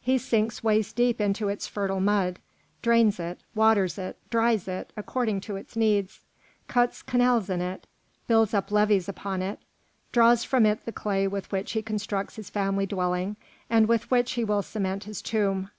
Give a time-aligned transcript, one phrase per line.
[0.00, 2.38] He sinks waist deep into its fertile mud,
[2.80, 6.20] drains it, waters it, dries it, according to its needs;
[6.68, 7.88] cuts canals in it,
[8.28, 9.58] builds up levees upon it,
[10.12, 13.34] draws from it the clay with which he constructs his family dwelling
[13.68, 15.70] and with which he will cement his tomb.